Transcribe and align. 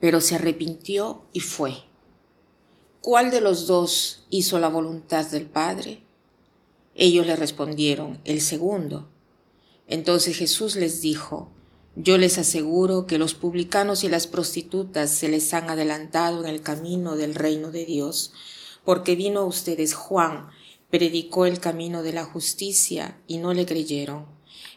pero 0.00 0.20
se 0.20 0.34
arrepintió 0.34 1.24
y 1.32 1.40
fue. 1.40 1.74
¿Cuál 3.00 3.30
de 3.30 3.40
los 3.40 3.66
dos 3.66 4.26
hizo 4.30 4.58
la 4.58 4.68
voluntad 4.68 5.26
del 5.26 5.46
Padre? 5.46 6.02
Ellos 6.94 7.26
le 7.26 7.36
respondieron, 7.36 8.20
el 8.24 8.40
segundo. 8.40 9.08
Entonces 9.86 10.36
Jesús 10.36 10.76
les 10.76 11.00
dijo, 11.00 11.50
yo 11.94 12.18
les 12.18 12.36
aseguro 12.36 13.06
que 13.06 13.18
los 13.18 13.34
publicanos 13.34 14.04
y 14.04 14.08
las 14.08 14.26
prostitutas 14.26 15.10
se 15.10 15.28
les 15.28 15.54
han 15.54 15.70
adelantado 15.70 16.44
en 16.44 16.50
el 16.50 16.60
camino 16.60 17.16
del 17.16 17.34
reino 17.34 17.70
de 17.70 17.86
Dios, 17.86 18.32
porque 18.84 19.16
vino 19.16 19.40
a 19.40 19.46
ustedes 19.46 19.94
Juan, 19.94 20.48
predicó 20.90 21.46
el 21.46 21.58
camino 21.58 22.02
de 22.02 22.12
la 22.12 22.24
justicia 22.24 23.18
y 23.26 23.38
no 23.38 23.54
le 23.54 23.66
creyeron. 23.66 24.26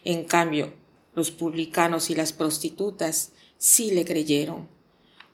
En 0.04 0.24
cambio, 0.24 0.72
los 1.14 1.30
publicanos 1.30 2.10
y 2.10 2.14
las 2.14 2.32
prostitutas 2.32 3.32
sí 3.58 3.90
le 3.90 4.04
creyeron. 4.04 4.68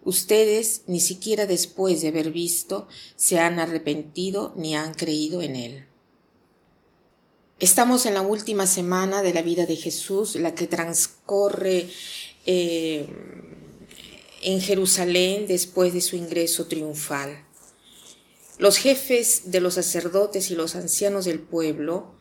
Ustedes, 0.06 0.82
ni 0.86 1.00
siquiera 1.00 1.46
después 1.46 2.00
de 2.00 2.06
haber 2.08 2.30
visto, 2.30 2.86
se 3.16 3.40
han 3.40 3.58
arrepentido 3.58 4.54
ni 4.54 4.76
han 4.76 4.94
creído 4.94 5.42
en 5.42 5.56
Él. 5.56 5.86
Estamos 7.58 8.06
en 8.06 8.14
la 8.14 8.22
última 8.22 8.68
semana 8.68 9.22
de 9.22 9.34
la 9.34 9.42
vida 9.42 9.66
de 9.66 9.74
Jesús, 9.74 10.36
la 10.36 10.54
que 10.54 10.68
transcorre 10.68 11.88
eh, 12.46 13.08
en 14.42 14.60
Jerusalén 14.60 15.48
después 15.48 15.92
de 15.92 16.00
su 16.00 16.14
ingreso 16.14 16.66
triunfal. 16.66 17.44
Los 18.58 18.76
jefes 18.78 19.50
de 19.50 19.60
los 19.60 19.74
sacerdotes 19.74 20.52
y 20.52 20.54
los 20.54 20.76
ancianos 20.76 21.24
del 21.24 21.40
pueblo 21.40 22.14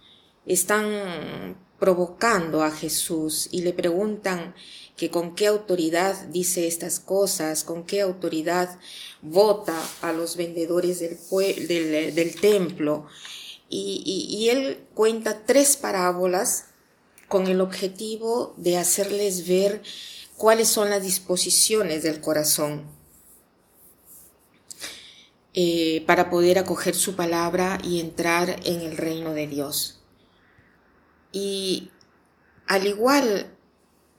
están 0.48 1.56
provocando 1.80 2.64
a 2.64 2.72
Jesús 2.72 3.50
y 3.52 3.62
le 3.62 3.74
preguntan 3.74 4.56
que 4.96 5.10
con 5.10 5.36
qué 5.36 5.48
autoridad 5.48 6.16
dice 6.28 6.68
estas 6.68 7.00
cosas, 7.00 7.64
con 7.64 7.84
qué 7.84 8.02
autoridad 8.02 8.80
vota 9.22 9.78
a 10.02 10.14
los 10.14 10.38
vendedores 10.38 11.00
del, 11.00 12.16
del, 12.16 12.36
templo. 12.40 13.08
Y, 13.68 14.48
él 14.50 14.86
cuenta 14.94 15.46
tres 15.46 15.76
parábolas 15.76 16.68
con 17.28 17.48
el 17.48 17.60
objetivo 17.60 18.54
de 18.58 18.78
hacerles 18.78 19.48
ver 19.48 19.82
cuáles 20.38 20.70
son 20.70 20.90
las 20.90 21.04
disposiciones 21.04 22.04
del 22.04 22.22
corazón 22.22 22.84
eh, 25.54 26.04
para 26.06 26.30
poder 26.30 26.60
acoger 26.60 26.96
su 26.96 27.16
palabra 27.16 27.80
y 27.84 28.00
entrar 28.00 28.62
en 28.64 28.82
el 28.82 28.96
reino 28.96 29.34
de 29.34 29.48
Dios. 29.48 30.05
Y 31.36 31.90
al 32.66 32.88
igual 32.88 33.52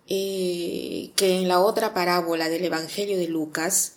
eh, 0.06 1.12
que 1.16 1.40
en 1.40 1.48
la 1.48 1.60
otra 1.60 1.94
parábola 1.94 2.50
del 2.50 2.66
Evangelio 2.66 3.16
de 3.16 3.26
Lucas, 3.26 3.96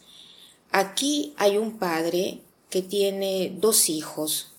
aquí 0.72 1.34
hay 1.36 1.58
un 1.58 1.80
padre 1.80 2.40
que 2.70 2.82
tiene 2.82 3.54
dos 3.60 3.90
hijos. 3.90 4.54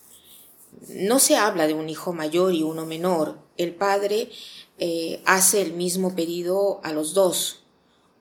No 0.90 1.20
se 1.20 1.36
habla 1.36 1.66
de 1.66 1.72
un 1.72 1.88
hijo 1.88 2.12
mayor 2.12 2.52
y 2.52 2.62
uno 2.62 2.84
menor. 2.84 3.38
El 3.56 3.74
padre 3.74 4.28
eh, 4.76 5.22
hace 5.24 5.62
el 5.62 5.72
mismo 5.72 6.14
pedido 6.14 6.80
a 6.82 6.92
los 6.92 7.14
dos, 7.14 7.62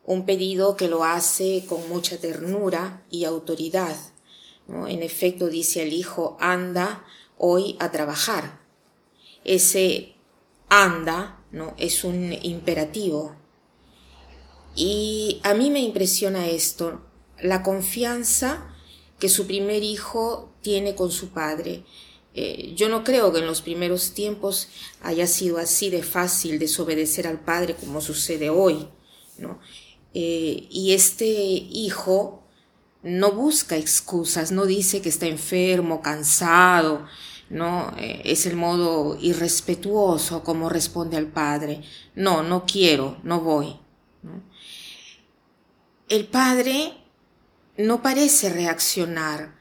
un 0.05 0.25
pedido 0.25 0.77
que 0.77 0.87
lo 0.87 1.03
hace 1.03 1.65
con 1.67 1.89
mucha 1.89 2.17
ternura 2.17 3.03
y 3.11 3.25
autoridad. 3.25 3.97
En 4.69 5.03
efecto, 5.03 5.47
dice 5.47 5.81
al 5.81 5.91
hijo, 5.91 6.37
anda 6.39 7.03
hoy 7.37 7.75
a 7.79 7.91
trabajar. 7.91 8.61
Ese 9.43 10.15
anda 10.69 11.39
¿no? 11.51 11.73
Es 11.77 12.03
un 12.03 12.33
imperativo. 12.41 13.35
Y 14.75 15.41
a 15.43 15.53
mí 15.53 15.71
me 15.71 15.79
impresiona 15.79 16.47
esto, 16.47 17.01
la 17.41 17.63
confianza 17.63 18.73
que 19.19 19.29
su 19.29 19.47
primer 19.47 19.83
hijo 19.83 20.53
tiene 20.61 20.95
con 20.95 21.11
su 21.11 21.29
padre. 21.29 21.83
Eh, 22.33 22.73
yo 22.75 22.87
no 22.89 23.03
creo 23.03 23.33
que 23.33 23.39
en 23.39 23.47
los 23.47 23.61
primeros 23.61 24.13
tiempos 24.13 24.69
haya 25.01 25.27
sido 25.27 25.57
así 25.57 25.89
de 25.89 26.03
fácil 26.03 26.59
desobedecer 26.59 27.27
al 27.27 27.39
padre 27.39 27.75
como 27.75 28.01
sucede 28.01 28.49
hoy, 28.49 28.87
¿no? 29.37 29.59
Eh, 30.13 30.67
y 30.69 30.93
este 30.93 31.25
hijo 31.25 32.43
no 33.01 33.31
busca 33.31 33.77
excusas, 33.77 34.51
no 34.51 34.65
dice 34.65 35.01
que 35.01 35.09
está 35.09 35.25
enfermo, 35.25 36.01
cansado, 36.01 37.05
¿no? 37.49 37.93
Eh, 37.97 38.21
es 38.25 38.45
el 38.45 38.55
modo 38.55 39.17
irrespetuoso 39.19 40.43
como 40.43 40.69
responde 40.69 41.17
al 41.17 41.27
padre. 41.27 41.81
No, 42.15 42.43
no 42.43 42.65
quiero, 42.65 43.17
no 43.23 43.41
voy. 43.41 43.79
El 46.07 46.27
padre 46.27 46.93
no 47.77 48.01
parece 48.01 48.49
reaccionar, 48.49 49.55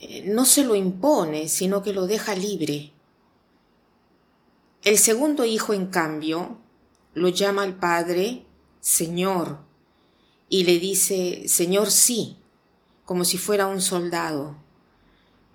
eh, 0.00 0.24
no 0.26 0.44
se 0.44 0.64
lo 0.64 0.74
impone, 0.74 1.48
sino 1.48 1.82
que 1.82 1.92
lo 1.92 2.06
deja 2.06 2.34
libre. 2.34 2.92
El 4.84 4.98
segundo 4.98 5.44
hijo, 5.44 5.74
en 5.74 5.86
cambio, 5.86 6.58
lo 7.14 7.28
llama 7.28 7.62
al 7.62 7.76
padre 7.76 8.46
Señor 8.80 9.58
y 10.48 10.64
le 10.64 10.78
dice 10.78 11.48
Señor 11.48 11.90
sí, 11.90 12.38
como 13.04 13.24
si 13.24 13.38
fuera 13.38 13.66
un 13.66 13.80
soldado 13.80 14.56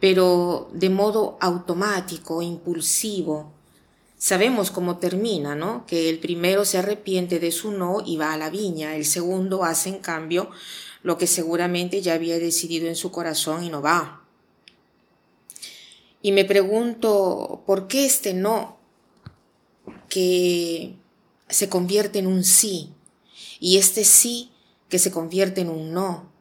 pero 0.04 0.70
de 0.74 0.90
modo 0.90 1.38
automático, 1.40 2.42
impulsivo. 2.42 3.54
Sabemos 4.18 4.70
cómo 4.70 4.98
termina, 4.98 5.56
¿no? 5.56 5.86
Que 5.86 6.10
el 6.10 6.20
primero 6.20 6.66
se 6.66 6.78
arrepiente 6.78 7.40
de 7.40 7.54
su 7.54 7.72
no 7.72 8.04
y 8.06 8.18
va 8.18 8.34
a 8.34 8.38
la 8.38 8.50
viña, 8.50 8.98
el 8.98 9.06
segundo 9.06 9.64
hace 9.64 9.88
en 9.88 10.00
cambio 10.00 10.50
lo 11.04 11.18
que 11.18 11.26
seguramente 11.26 12.02
ya 12.02 12.16
había 12.16 12.38
decidido 12.38 12.90
en 12.90 12.98
su 12.98 13.12
corazón 13.12 13.64
y 13.64 13.70
no 13.70 13.82
va. 13.82 14.26
Y 16.22 16.34
me 16.34 16.44
pregunto, 16.44 17.64
¿por 17.66 17.88
qué 17.88 18.06
este 18.06 18.34
no 18.34 18.80
que 20.10 20.98
se 21.48 21.70
convierte 21.70 22.20
en 22.20 22.28
un 22.28 22.44
sí 22.44 22.90
y 23.62 23.78
este 23.78 24.04
sí 24.04 24.52
que 24.90 25.00
se 25.00 25.12
convierte 25.12 25.62
en 25.62 25.70
un 25.70 25.94
no? 25.94 26.33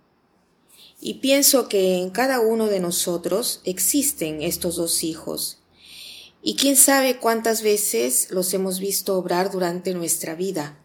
Y 1.04 1.14
pienso 1.14 1.68
que 1.68 1.98
en 1.98 2.10
cada 2.10 2.38
uno 2.38 2.66
de 2.66 2.78
nosotros 2.78 3.60
existen 3.64 4.40
estos 4.40 4.76
dos 4.76 5.02
hijos. 5.02 5.58
Y 6.42 6.54
quién 6.54 6.76
sabe 6.76 7.18
cuántas 7.18 7.60
veces 7.60 8.28
los 8.30 8.54
hemos 8.54 8.78
visto 8.78 9.18
obrar 9.18 9.50
durante 9.50 9.94
nuestra 9.94 10.36
vida. 10.36 10.78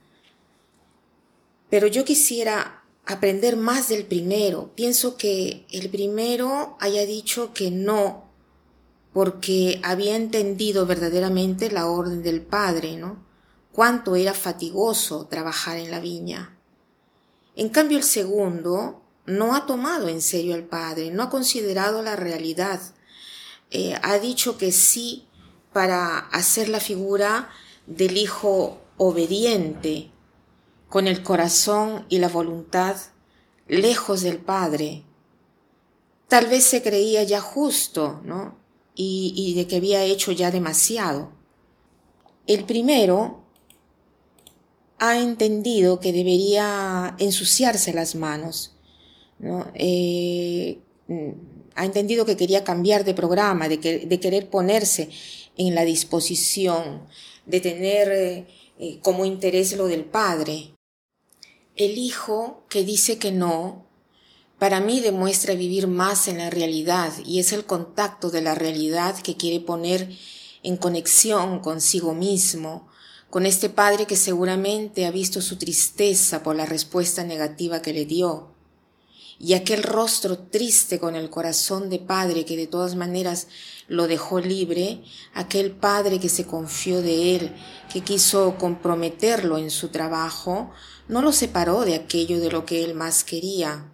Pero 1.69 1.85
yo 1.85 2.03
quisiera 2.03 2.83
aprender 3.05 3.57
más 3.57 3.89
del 3.89 4.07
primero. 4.07 4.71
Pienso 4.73 5.17
que 5.17 5.67
el 5.69 5.87
primero 5.91 6.77
haya 6.79 7.05
dicho 7.05 7.53
que 7.53 7.69
no, 7.69 8.25
porque 9.13 9.79
había 9.83 10.15
entendido 10.15 10.87
verdaderamente 10.87 11.69
la 11.69 11.85
orden 11.85 12.23
del 12.23 12.41
Padre, 12.41 12.97
¿no? 12.97 13.23
Cuánto 13.71 14.15
era 14.15 14.33
fatigoso 14.33 15.27
trabajar 15.27 15.77
en 15.77 15.91
la 15.91 15.99
viña. 15.99 16.57
En 17.55 17.69
cambio 17.69 17.99
el 17.99 18.03
segundo 18.03 19.03
no 19.27 19.55
ha 19.55 19.65
tomado 19.65 20.07
en 20.07 20.21
serio 20.21 20.55
al 20.55 20.63
Padre, 20.63 21.11
no 21.11 21.23
ha 21.23 21.29
considerado 21.29 22.01
la 22.01 22.15
realidad. 22.15 22.81
Eh, 23.69 23.93
ha 24.01 24.17
dicho 24.17 24.57
que 24.57 24.71
sí 24.71 25.27
para 25.73 26.17
hacer 26.17 26.69
la 26.69 26.79
figura 26.79 27.49
del 27.85 28.17
Hijo 28.17 28.81
obediente, 28.97 30.11
con 30.89 31.07
el 31.07 31.21
corazón 31.21 32.05
y 32.07 32.19
la 32.19 32.29
voluntad 32.29 32.95
lejos 33.67 34.21
del 34.21 34.39
Padre. 34.39 35.03
Tal 36.29 36.47
vez 36.47 36.63
se 36.63 36.81
creía 36.81 37.23
ya 37.23 37.41
justo, 37.41 38.21
¿no? 38.23 38.57
Y, 38.95 39.33
y 39.35 39.53
de 39.55 39.67
que 39.67 39.75
había 39.75 40.03
hecho 40.03 40.31
ya 40.31 40.49
demasiado. 40.51 41.33
El 42.47 42.63
primero 42.63 43.43
ha 44.99 45.19
entendido 45.19 45.99
que 45.99 46.13
debería 46.13 47.15
ensuciarse 47.19 47.93
las 47.93 48.15
manos, 48.15 48.76
¿no? 49.39 49.71
Eh, 49.75 50.79
ha 51.75 51.85
entendido 51.85 52.25
que 52.25 52.37
quería 52.37 52.63
cambiar 52.63 53.05
de 53.05 53.13
programa, 53.13 53.69
de, 53.69 53.77
de, 53.77 54.19
querer 54.19 54.49
ponerse 54.49 55.09
en 55.57 55.75
la 55.75 55.85
disposición, 55.85 57.07
de 57.45 57.61
tener 57.61 58.11
eh, 58.11 58.47
eh, 58.79 58.99
como 59.01 59.25
interés 59.25 59.75
lo 59.77 59.87
del 59.87 60.03
padre. 60.03 60.73
El 61.75 61.97
hijo 61.97 62.65
que 62.69 62.83
dice 62.83 63.19
que 63.19 63.31
no, 63.31 63.85
para 64.57 64.79
mí 64.79 64.99
demuestra 65.01 65.53
vivir 65.53 65.87
más 65.87 66.27
en 66.27 66.39
la 66.39 66.49
realidad 66.49 67.13
y 67.25 67.39
es 67.39 67.53
el 67.53 67.65
contacto 67.65 68.31
de 68.31 68.41
la 68.41 68.55
realidad 68.55 69.15
que 69.19 69.37
quiere 69.37 69.59
poner 69.59 70.09
en 70.63 70.77
conexión 70.77 71.59
consigo 71.59 72.15
mismo, 72.15 72.87
con 73.29 73.45
este 73.45 73.69
padre 73.69 74.07
que 74.07 74.15
seguramente 74.15 75.05
ha 75.05 75.11
visto 75.11 75.41
su 75.41 75.57
tristeza 75.57 76.41
por 76.41 76.55
la 76.55 76.65
respuesta 76.65 77.23
negativa 77.23 77.81
que 77.81 77.93
le 77.93 78.05
dio, 78.05 78.56
y 79.39 79.53
aquel 79.53 79.83
rostro 79.83 80.37
triste 80.37 80.99
con 80.99 81.15
el 81.15 81.29
corazón 81.29 81.89
de 81.89 81.99
padre 81.99 82.45
que 82.45 82.57
de 82.57 82.67
todas 82.67 82.95
maneras 82.95 83.47
lo 83.87 84.07
dejó 84.07 84.39
libre, 84.39 85.03
aquel 85.33 85.71
padre 85.71 86.19
que 86.19 86.29
se 86.29 86.45
confió 86.45 87.01
de 87.01 87.35
él, 87.35 87.55
que 87.91 88.01
quiso 88.01 88.57
comprometerlo 88.57 89.57
en 89.57 89.69
su 89.69 89.89
trabajo, 89.89 90.71
no 91.07 91.21
lo 91.21 91.31
separó 91.31 91.81
de 91.81 91.95
aquello 91.95 92.39
de 92.39 92.51
lo 92.51 92.65
que 92.65 92.83
él 92.83 92.95
más 92.95 93.23
quería. 93.23 93.91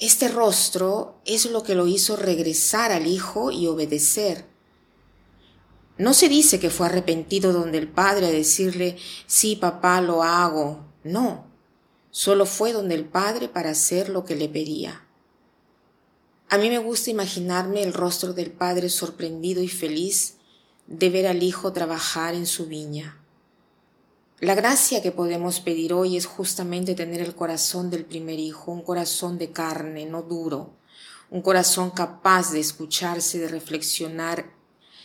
Este 0.00 0.28
rostro 0.28 1.20
es 1.24 1.50
lo 1.50 1.62
que 1.62 1.74
lo 1.74 1.86
hizo 1.86 2.16
regresar 2.16 2.92
al 2.92 3.06
hijo 3.06 3.50
y 3.50 3.66
obedecer. 3.66 4.46
No 5.96 6.14
se 6.14 6.28
dice 6.28 6.60
que 6.60 6.70
fue 6.70 6.86
arrepentido 6.86 7.52
donde 7.52 7.78
el 7.78 7.88
padre 7.88 8.26
a 8.26 8.30
decirle, 8.30 8.96
sí, 9.26 9.56
papá, 9.56 10.00
lo 10.00 10.22
hago. 10.22 10.86
No, 11.02 11.47
solo 12.18 12.46
fue 12.46 12.72
donde 12.72 12.96
el 12.96 13.04
padre 13.04 13.48
para 13.48 13.70
hacer 13.70 14.08
lo 14.08 14.24
que 14.24 14.34
le 14.34 14.48
pedía. 14.48 15.06
A 16.48 16.58
mí 16.58 16.68
me 16.68 16.78
gusta 16.78 17.10
imaginarme 17.10 17.84
el 17.84 17.92
rostro 17.92 18.32
del 18.32 18.50
padre 18.50 18.88
sorprendido 18.88 19.62
y 19.62 19.68
feliz 19.68 20.38
de 20.88 21.10
ver 21.10 21.28
al 21.28 21.44
hijo 21.44 21.72
trabajar 21.72 22.34
en 22.34 22.46
su 22.46 22.66
viña. 22.66 23.22
La 24.40 24.56
gracia 24.56 25.00
que 25.00 25.12
podemos 25.12 25.60
pedir 25.60 25.92
hoy 25.92 26.16
es 26.16 26.26
justamente 26.26 26.96
tener 26.96 27.20
el 27.20 27.36
corazón 27.36 27.88
del 27.88 28.04
primer 28.04 28.40
hijo, 28.40 28.72
un 28.72 28.82
corazón 28.82 29.38
de 29.38 29.52
carne, 29.52 30.04
no 30.04 30.22
duro, 30.22 30.72
un 31.30 31.40
corazón 31.40 31.92
capaz 31.92 32.50
de 32.50 32.58
escucharse, 32.58 33.38
de 33.38 33.46
reflexionar 33.46 34.56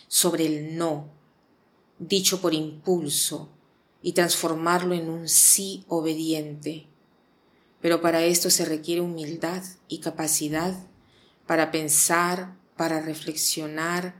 sobre 0.08 0.46
el 0.46 0.76
no, 0.76 1.12
dicho 2.00 2.40
por 2.40 2.54
impulso, 2.54 3.50
y 4.02 4.14
transformarlo 4.14 4.94
en 4.94 5.08
un 5.08 5.28
sí 5.28 5.84
obediente. 5.86 6.88
Pero 7.84 8.00
para 8.00 8.24
esto 8.24 8.48
se 8.48 8.64
requiere 8.64 9.02
humildad 9.02 9.62
y 9.88 9.98
capacidad 9.98 10.74
para 11.46 11.70
pensar, 11.70 12.56
para 12.78 13.02
reflexionar 13.02 14.14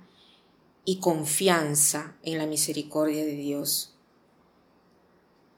y 0.84 1.00
confianza 1.00 2.14
en 2.22 2.36
la 2.36 2.44
misericordia 2.44 3.24
de 3.24 3.36
Dios. 3.36 3.96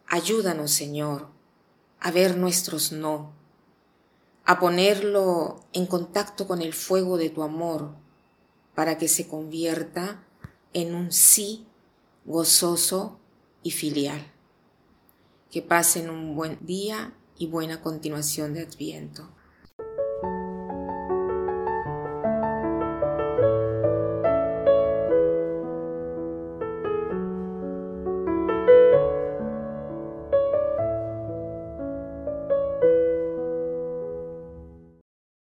Ayúdanos, 0.07 0.71
Señor, 0.71 1.31
a 1.99 2.13
ver 2.13 2.37
nuestros 2.37 2.93
no, 2.93 3.33
a 4.45 4.61
ponerlo 4.61 5.65
en 5.73 5.87
contacto 5.87 6.47
con 6.47 6.63
el 6.63 6.75
fuego 6.75 7.17
de 7.17 7.31
tu 7.31 7.43
amor, 7.43 7.97
para 8.77 8.99
que 8.99 9.09
se 9.09 9.27
convierta 9.27 10.23
en 10.75 10.95
un 10.95 11.11
sí 11.11 11.67
gozoso 12.25 13.19
y 13.65 13.73
filial. 13.73 14.33
Que 15.51 15.61
pasen 15.61 16.09
un 16.09 16.37
buen 16.37 16.65
día 16.65 17.13
y 17.39 17.47
buena 17.47 17.81
continuación 17.81 18.55
de 18.55 18.63
Adviento. 18.63 19.29